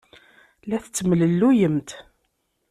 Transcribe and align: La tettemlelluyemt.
La 0.67 0.77
tettemlelluyemt. 0.83 1.89